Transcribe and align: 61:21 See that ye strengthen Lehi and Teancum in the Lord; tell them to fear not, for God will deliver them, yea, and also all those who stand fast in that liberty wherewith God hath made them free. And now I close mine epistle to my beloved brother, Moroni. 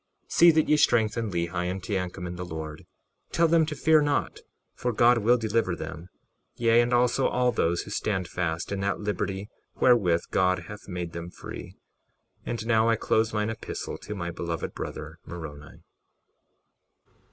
61:21 0.25 0.31
See 0.31 0.49
that 0.51 0.67
ye 0.67 0.77
strengthen 0.77 1.31
Lehi 1.31 1.69
and 1.69 1.79
Teancum 1.79 2.25
in 2.25 2.35
the 2.35 2.43
Lord; 2.43 2.87
tell 3.31 3.47
them 3.47 3.67
to 3.67 3.75
fear 3.75 4.01
not, 4.01 4.39
for 4.73 4.91
God 4.91 5.19
will 5.19 5.37
deliver 5.37 5.75
them, 5.75 6.09
yea, 6.55 6.81
and 6.81 6.91
also 6.91 7.27
all 7.27 7.51
those 7.51 7.83
who 7.83 7.91
stand 7.91 8.27
fast 8.27 8.71
in 8.71 8.79
that 8.79 8.99
liberty 8.99 9.47
wherewith 9.75 10.21
God 10.31 10.63
hath 10.63 10.87
made 10.87 11.11
them 11.13 11.29
free. 11.29 11.75
And 12.47 12.65
now 12.65 12.89
I 12.89 12.95
close 12.95 13.31
mine 13.31 13.51
epistle 13.51 13.99
to 13.99 14.15
my 14.15 14.31
beloved 14.31 14.73
brother, 14.73 15.19
Moroni. 15.23 15.83